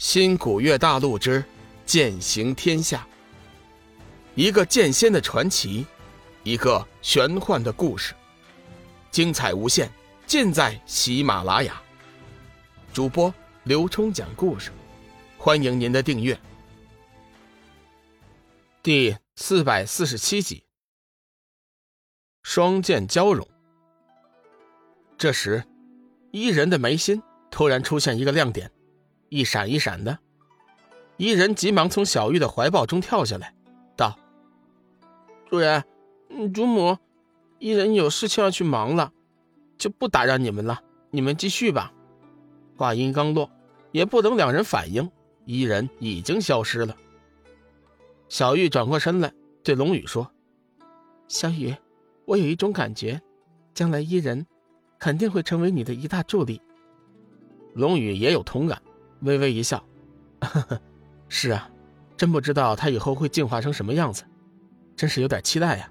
[0.00, 1.44] 新古月大陆之
[1.84, 3.06] 剑行天下，
[4.34, 5.84] 一个剑仙的传奇，
[6.42, 8.14] 一个玄幻的故事，
[9.10, 9.90] 精彩无限，
[10.26, 11.82] 尽在喜马拉雅。
[12.94, 13.32] 主播
[13.64, 14.70] 刘冲讲故事，
[15.36, 16.40] 欢迎您的订阅。
[18.82, 20.64] 第四百四十七集，
[22.42, 23.46] 双剑交融。
[25.18, 25.62] 这时，
[26.32, 28.72] 伊人的眉心突然出现一个亮点。
[29.30, 30.18] 一闪一闪的，
[31.16, 33.54] 伊人急忙从小玉的怀抱中跳下来，
[33.96, 34.18] 道
[35.48, 35.84] ：“主人，
[36.52, 36.98] 主母，
[37.60, 39.12] 伊人有事情要去忙了，
[39.78, 41.92] 就不打扰你们了，你们继续吧。”
[42.76, 43.48] 话音刚落，
[43.92, 45.08] 也不等两人反应，
[45.44, 46.96] 伊人已经消失了。
[48.28, 50.28] 小玉转过身来，对龙宇说
[51.28, 51.76] ：“小雨，
[52.24, 53.20] 我有一种感觉，
[53.74, 54.44] 将来伊人
[54.98, 56.60] 肯定会成为你的一大助力。”
[57.74, 58.82] 龙宇也有同感。
[59.20, 59.82] 微微一笑，
[60.40, 60.80] 呵呵，
[61.28, 61.70] 是啊，
[62.16, 64.24] 真不知道他以后会进化成什么样子，
[64.96, 65.90] 真是有点期待呀。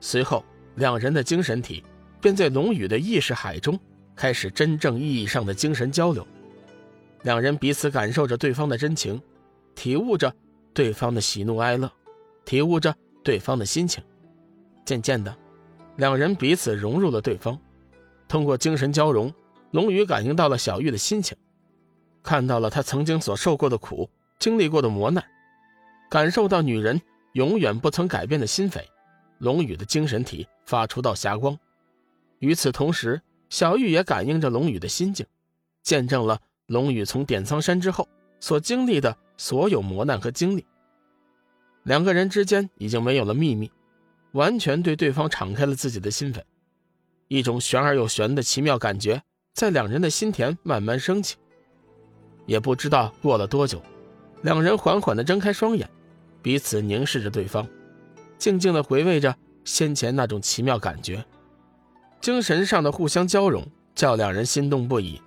[0.00, 0.44] 随后，
[0.76, 1.82] 两人的精神体
[2.20, 3.78] 便在龙宇的意识海中
[4.14, 6.26] 开始真正意义上的精神交流，
[7.22, 9.20] 两人彼此感受着对方的真情，
[9.74, 10.32] 体悟着
[10.72, 11.90] 对方的喜怒哀乐，
[12.44, 14.02] 体悟着对方的心情。
[14.84, 15.36] 渐渐的，
[15.96, 17.58] 两人彼此融入了对方，
[18.28, 19.32] 通过精神交融，
[19.72, 21.36] 龙宇感应到了小玉的心情。
[22.26, 24.10] 看到了他曾经所受过的苦，
[24.40, 25.24] 经历过的磨难，
[26.10, 27.00] 感受到女人
[27.34, 28.82] 永远不曾改变的心扉，
[29.38, 31.56] 龙宇的精神体发出道霞光。
[32.40, 35.24] 与此同时，小玉也感应着龙宇的心境，
[35.84, 38.08] 见证了龙宇从点苍山之后
[38.40, 40.66] 所经历的所有磨难和经历。
[41.84, 43.70] 两个人之间已经没有了秘密，
[44.32, 46.42] 完全对对方敞开了自己的心扉，
[47.28, 49.22] 一种玄而又玄的奇妙感觉
[49.54, 51.36] 在两人的心田慢慢升起。
[52.46, 53.82] 也不知道过了多久，
[54.42, 55.88] 两人缓缓地睁开双眼，
[56.40, 57.66] 彼此凝视着对方，
[58.38, 61.24] 静静地回味着先前那种奇妙感觉。
[62.20, 65.20] 精神上的互相交融，叫两人心动不已。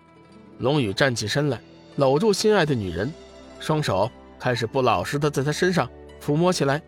[0.58, 1.62] 龙宇站起身来，
[1.98, 3.12] 搂住心爱的女人，
[3.60, 4.10] 双手
[4.40, 5.90] 开始不老实地在她身上
[6.22, 6.82] 抚摸起来。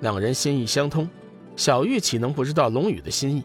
[0.00, 1.08] 两人心意相通，
[1.56, 3.42] 小玉岂能不知道龙宇的心意？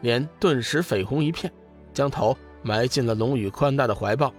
[0.00, 1.52] 脸顿时绯红一片，
[1.92, 4.32] 将头埋进了龙宇宽大的怀抱。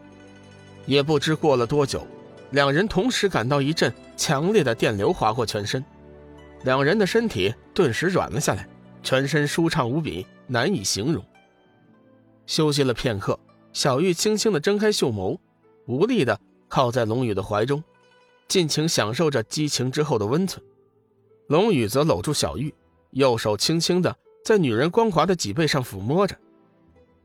[0.88, 2.08] 也不知过了多久，
[2.52, 5.84] 两人同时感到一阵强烈的电流划过全身，
[6.64, 8.68] 两人的身体顿时软了下来，
[9.04, 11.24] 全身舒畅无比，难以形容。
[12.46, 13.38] 休息了片刻，
[13.74, 15.38] 小玉轻轻地睁开秀眸，
[15.88, 16.40] 无力地
[16.70, 17.84] 靠在龙宇的怀中，
[18.48, 20.64] 尽情享受着激情之后的温存。
[21.48, 22.74] 龙宇则搂住小玉，
[23.12, 24.16] 右手轻轻地
[24.46, 26.34] 在女人光滑的脊背上抚摸着。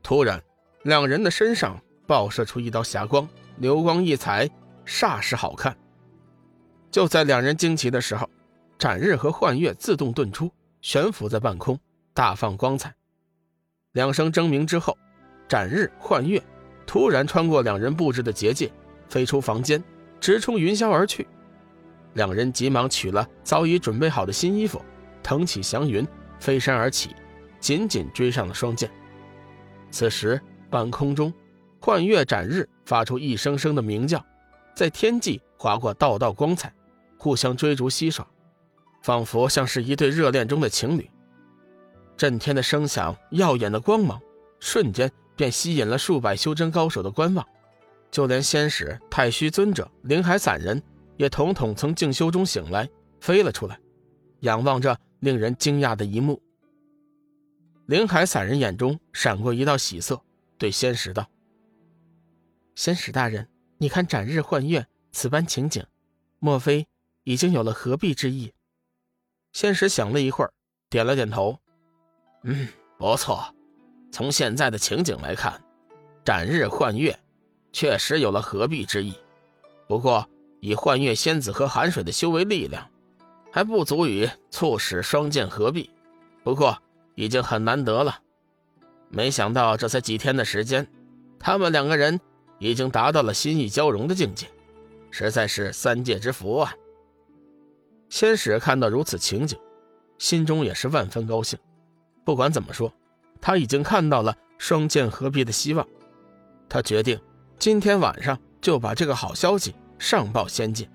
[0.01, 0.43] 突然，
[0.83, 3.25] 两人的身上爆射出一道霞光。
[3.57, 4.49] 流光溢彩，
[4.85, 5.77] 煞是好看。
[6.91, 8.29] 就在两人惊奇的时候，
[8.77, 11.79] 展日和幻月自动遁出，悬浮在半空，
[12.13, 12.93] 大放光彩。
[13.93, 14.97] 两声争鸣之后，
[15.47, 16.41] 展日、幻月
[16.85, 18.71] 突然穿过两人布置的结界，
[19.07, 19.83] 飞出房间，
[20.19, 21.27] 直冲云霄而去。
[22.13, 24.83] 两人急忙取了早已准备好的新衣服，
[25.21, 26.07] 腾起祥云，
[26.39, 27.15] 飞身而起，
[27.59, 28.89] 紧紧追上了双剑。
[29.91, 31.33] 此时半空中。
[31.85, 34.25] 幻月展日发出一声声的鸣叫，
[34.73, 36.73] 在天际划过道道光彩，
[37.17, 38.25] 互相追逐嬉耍，
[39.01, 41.11] 仿佛像是一对热恋中的情侣。
[42.15, 44.17] 震天的声响，耀眼的光芒，
[44.61, 47.45] 瞬间便吸引了数百修真高手的观望，
[48.09, 50.81] 就连仙使、太虚尊者、灵海散人
[51.17, 52.89] 也统统从静修中醒来，
[53.19, 53.77] 飞了出来，
[54.39, 56.41] 仰望着令人惊讶的一幕。
[57.87, 60.21] 灵海散人眼中闪过一道喜色，
[60.57, 61.27] 对仙使道。
[62.75, 63.47] 仙使大人，
[63.77, 65.85] 你看斩日幻月此般情景，
[66.39, 66.87] 莫非
[67.23, 68.51] 已经有了合璧之意？
[69.51, 70.51] 仙使想了一会儿，
[70.89, 71.59] 点了点头
[72.43, 72.67] ：“嗯，
[72.97, 73.53] 不错。
[74.11, 75.63] 从现在的情景来看，
[76.25, 77.17] 斩日幻月
[77.71, 79.13] 确实有了合璧之意。
[79.87, 80.27] 不过，
[80.59, 82.89] 以幻月仙子和寒水的修为力量，
[83.51, 85.91] 还不足以促使双剑合璧。
[86.43, 86.81] 不过，
[87.13, 88.19] 已经很难得了。
[89.09, 90.87] 没想到这才几天的时间，
[91.37, 92.19] 他们两个人……”
[92.63, 94.47] 已经达到了心意交融的境界，
[95.11, 96.73] 实在是三界之福啊！
[98.09, 99.59] 仙使看到如此情景，
[100.17, 101.59] 心中也是万分高兴。
[102.23, 102.93] 不管怎么说，
[103.41, 105.85] 他已经看到了双剑合璧的希望。
[106.69, 107.19] 他决定
[107.59, 110.89] 今天晚上就把这个好消息上报仙界，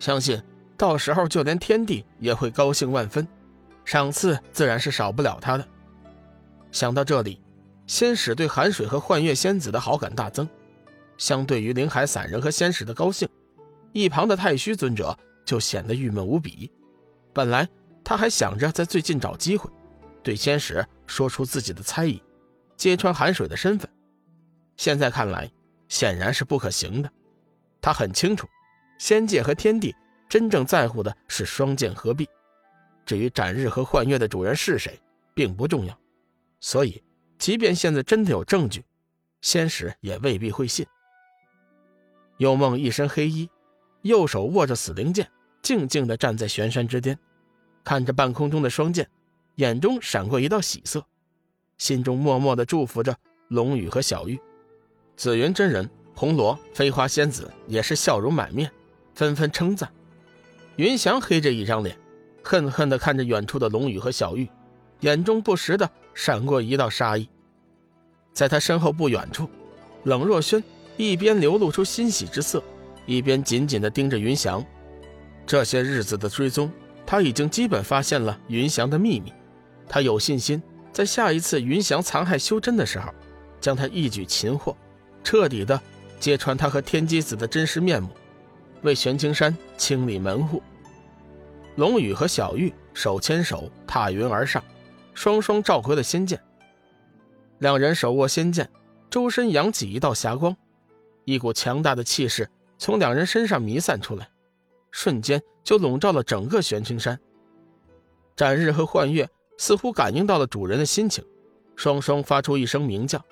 [0.00, 0.42] 相信
[0.76, 3.24] 到时候就连天帝也会高兴万分，
[3.84, 5.64] 赏赐自然是少不了他的。
[6.72, 7.40] 想到这里，
[7.86, 10.48] 仙使对寒水和幻月仙子的好感大增。
[11.18, 13.28] 相对于灵海散人和仙使的高兴，
[13.92, 16.70] 一旁的太虚尊者就显得郁闷无比。
[17.34, 17.68] 本来
[18.02, 19.68] 他还想着在最近找机会，
[20.22, 22.22] 对仙使说出自己的猜疑，
[22.76, 23.90] 揭穿寒水的身份。
[24.76, 25.50] 现在看来，
[25.88, 27.10] 显然是不可行的。
[27.80, 28.46] 他很清楚，
[28.98, 29.94] 仙界和天地
[30.28, 32.28] 真正在乎的是双剑合璧。
[33.04, 35.00] 至于斩日和幻月的主人是谁，
[35.34, 35.98] 并不重要。
[36.60, 37.02] 所以，
[37.38, 38.84] 即便现在真的有证据，
[39.40, 40.86] 仙使也未必会信。
[42.38, 43.48] 幽梦一身黑衣，
[44.02, 45.28] 右手握着死灵剑，
[45.60, 47.18] 静静地站在悬山之巅，
[47.84, 49.08] 看着半空中的双剑，
[49.56, 51.04] 眼中闪过一道喜色，
[51.76, 53.16] 心中默默地祝福着
[53.48, 54.38] 龙宇和小玉。
[55.16, 58.70] 紫云真人、红罗、飞花仙子也是笑容满面，
[59.14, 59.90] 纷纷称赞。
[60.76, 61.98] 云翔黑着一张脸，
[62.44, 64.48] 恨恨地看着远处的龙宇和小玉，
[65.00, 67.28] 眼中不时地闪过一道杀意。
[68.32, 69.50] 在他身后不远处，
[70.04, 70.62] 冷若轩。
[70.98, 72.62] 一边流露出欣喜之色，
[73.06, 74.62] 一边紧紧地盯着云翔。
[75.46, 76.70] 这些日子的追踪，
[77.06, 79.32] 他已经基本发现了云翔的秘密。
[79.88, 80.60] 他有信心，
[80.92, 83.14] 在下一次云翔残害修真的时候，
[83.60, 84.76] 将他一举擒获，
[85.22, 85.80] 彻底的
[86.18, 88.08] 揭穿他和天机子的真实面目，
[88.82, 90.60] 为玄青山清理门户。
[91.76, 94.60] 龙宇和小玉手牵手踏云而上，
[95.14, 96.40] 双双召回了仙剑。
[97.60, 98.68] 两人手握仙剑，
[99.08, 100.56] 周身扬起一道霞光。
[101.28, 102.48] 一股强大的气势
[102.78, 104.30] 从两人身上弥散出来，
[104.90, 107.20] 瞬间就笼罩了整个玄青山。
[108.34, 109.28] 斩日和幻月
[109.58, 111.22] 似乎感应到了主人的心情，
[111.76, 113.22] 双双发出一声鸣叫。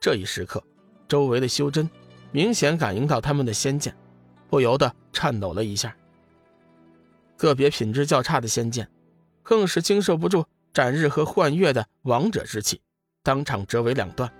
[0.00, 0.64] 这一时刻，
[1.06, 1.90] 周围的修真
[2.30, 3.94] 明显感应到他们的仙剑，
[4.48, 5.94] 不由得颤抖了一下。
[7.36, 8.88] 个别品质较差的仙剑，
[9.42, 12.80] 更是经受不住斩日和幻月的王者之气，
[13.22, 14.32] 当场折为两段。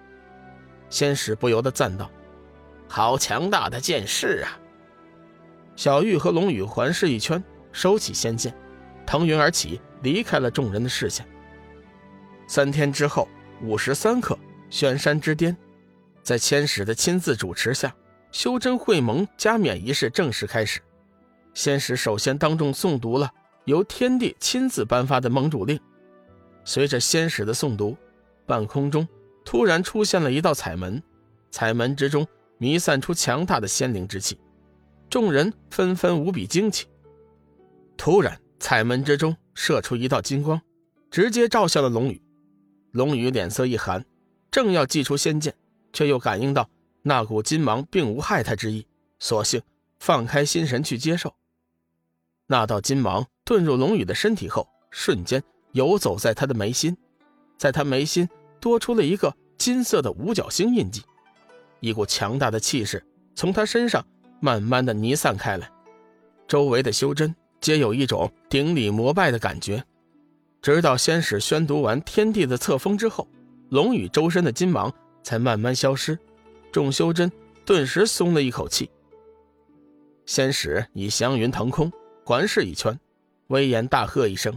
[0.89, 2.11] 仙使不由得赞道。
[2.95, 4.53] 好强大的剑势啊！
[5.77, 7.43] 小玉和龙宇环视一圈，
[7.73, 8.55] 收起仙剑，
[9.07, 11.27] 腾云而起，离开了众人的视线。
[12.47, 13.27] 三天之后，
[13.63, 15.57] 午时三刻，玄山之巅，
[16.23, 17.95] 在千使的亲自主持下，
[18.31, 20.79] 修真会盟加冕仪式正式开始。
[21.55, 23.33] 仙使首先当众诵读了
[23.65, 25.81] 由天帝亲自颁发的盟主令。
[26.63, 27.97] 随着仙使的诵读，
[28.45, 29.09] 半空中
[29.47, 31.03] 突然出现了一道彩门，
[31.51, 32.29] 彩门之中。
[32.63, 34.39] 弥散出强大的仙灵之气，
[35.11, 36.87] 众人纷纷无比惊奇。
[37.97, 40.63] 突然，彩门之中射出一道金光，
[41.11, 42.23] 直接照向了龙宇。
[42.93, 44.07] 龙宇脸色一寒，
[44.49, 45.53] 正要祭出仙剑，
[45.93, 46.71] 却又感应到
[47.03, 48.87] 那股金芒并无害他之意，
[49.19, 49.61] 索性
[49.99, 51.35] 放开心神去接受。
[52.47, 55.43] 那道金芒遁入龙宇的身体后，瞬间
[55.73, 56.97] 游走在他的眉心，
[57.59, 58.29] 在他眉心
[58.61, 61.03] 多出了一个金色的五角星印记。
[61.83, 64.07] 一股强大的气势从他身上
[64.41, 65.69] 慢慢的弥散开来，
[66.47, 69.85] 周围的修真皆有一种顶礼膜拜的感觉。
[70.63, 73.27] 直到仙使宣读完天地的册封之后，
[73.71, 74.95] 龙宇周身的金芒
[75.25, 76.17] 才慢慢消失，
[76.71, 77.31] 众修真
[77.65, 78.89] 顿时松了一口气。
[80.25, 81.91] 仙使以祥云腾空，
[82.25, 82.97] 环视一圈，
[83.49, 84.57] 威严大喝一声：“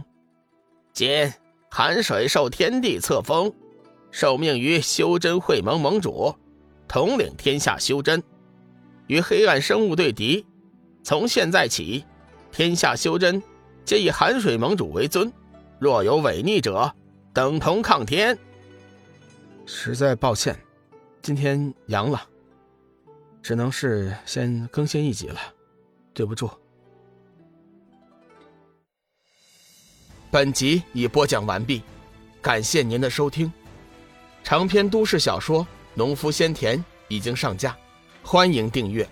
[0.94, 1.32] 今
[1.72, 3.52] 寒水受天地册封，
[4.12, 6.32] 受命于修真会盟盟主。”
[6.88, 8.22] 统领天下修真，
[9.06, 10.44] 与黑暗生物对敌。
[11.02, 12.04] 从现在起，
[12.50, 13.42] 天下修真
[13.84, 15.32] 皆以寒水盟主为尊。
[15.78, 16.92] 若有违逆者，
[17.32, 18.36] 等同抗天。
[19.66, 20.58] 实在抱歉，
[21.22, 22.22] 今天阳了，
[23.42, 25.38] 只能是先更新一集了，
[26.14, 26.50] 对不住。
[30.30, 31.82] 本集已播讲完毕，
[32.42, 33.52] 感谢您的收听。
[34.42, 35.66] 长篇都市小说。
[35.98, 37.74] 农夫先田已经上架，
[38.22, 39.08] 欢迎订阅。